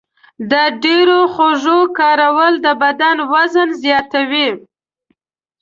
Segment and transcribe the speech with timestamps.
[0.51, 4.49] د ډېرو خوږو کارول د بدن وزن زیاتوي.